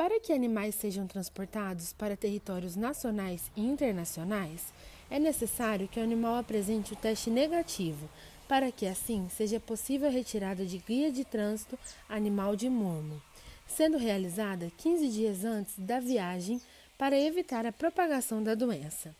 [0.00, 4.72] Para que animais sejam transportados para territórios nacionais e internacionais,
[5.10, 8.08] é necessário que o animal apresente o teste negativo,
[8.48, 11.78] para que assim seja possível a retirada de guia de trânsito
[12.08, 13.20] animal de mormo,
[13.68, 16.62] sendo realizada 15 dias antes da viagem
[16.96, 19.14] para evitar a propagação da doença.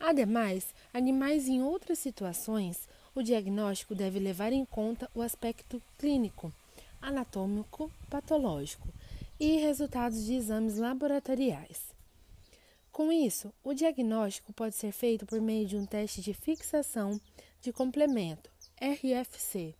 [0.00, 6.50] Ademais, animais em outras situações, o diagnóstico deve levar em conta o aspecto clínico,
[7.02, 8.88] anatômico, patológico
[9.40, 11.94] e resultados de exames laboratoriais.
[12.92, 17.18] Com isso, o diagnóstico pode ser feito por meio de um teste de fixação
[17.62, 19.74] de complemento, RFC,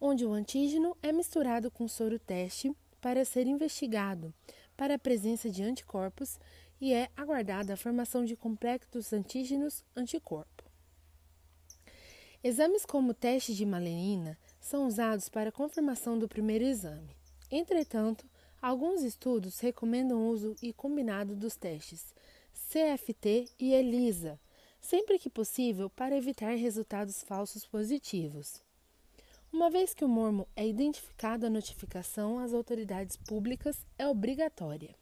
[0.00, 4.32] onde o antígeno é misturado com soro teste para ser investigado
[4.76, 6.38] para a presença de anticorpos
[6.80, 10.64] e é aguardada a formação de complexos antígenos anticorpo.
[12.42, 17.14] Exames como o teste de malanina são usados para confirmação do primeiro exame.
[17.50, 18.24] Entretanto,
[18.62, 22.14] Alguns estudos recomendam o uso e combinado dos testes
[22.68, 24.38] CFT e ELISA,
[24.78, 28.62] sempre que possível para evitar resultados falsos positivos.
[29.50, 34.94] Uma vez que o mormo é identificado, a notificação às autoridades públicas é obrigatória.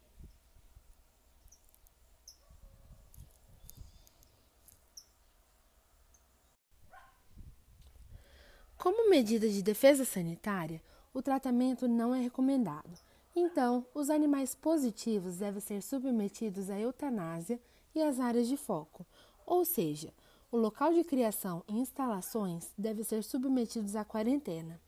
[8.77, 10.81] Como medida de defesa sanitária,
[11.13, 13.08] o tratamento não é recomendado
[13.39, 17.59] então, os animais positivos devem ser submetidos à eutanásia
[17.95, 19.05] e às áreas de foco,
[19.45, 20.13] ou seja,
[20.51, 24.79] o local de criação e instalações devem ser submetidos à quarentena,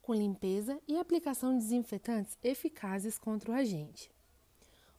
[0.00, 4.10] com limpeza e aplicação de desinfetantes eficazes contra o agente.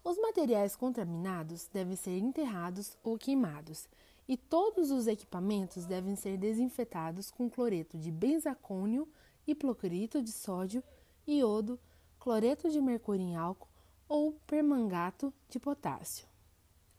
[0.03, 3.87] Os materiais contaminados devem ser enterrados ou queimados,
[4.27, 9.07] e todos os equipamentos devem ser desinfetados com cloreto de benzacônio,
[9.47, 10.83] hipoclorito de sódio,
[11.27, 11.79] iodo,
[12.25, 13.69] cloreto de mercúrio em álcool
[14.09, 16.25] ou permangato de potássio.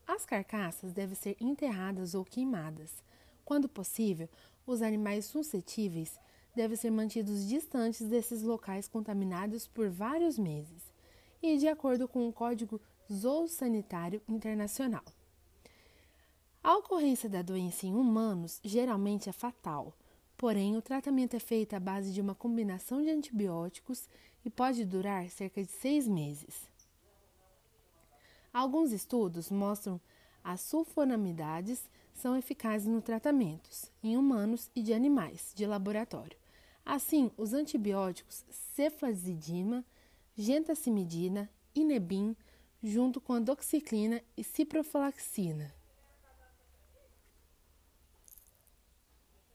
[0.07, 3.03] As carcaças devem ser enterradas ou queimadas.
[3.45, 4.29] Quando possível,
[4.65, 6.17] os animais suscetíveis
[6.55, 10.95] devem ser mantidos distantes desses locais contaminados por vários meses
[11.43, 12.81] e de acordo com o Código
[13.13, 15.05] Zoossanitário Internacional.
[16.63, 19.93] A ocorrência da doença em humanos geralmente é fatal,
[20.37, 24.09] porém o tratamento é feito à base de uma combinação de antibióticos
[24.45, 26.69] e pode durar cerca de seis meses.
[28.53, 30.01] Alguns estudos mostram
[30.43, 36.39] as sulfonamidades são eficazes no tratamentos em humanos e de animais de laboratório.
[36.85, 39.85] Assim, os antibióticos cefazidima,
[40.37, 42.37] gentacimidina, inebin,
[42.83, 45.76] junto com a doxiclina e ciprofloxacina.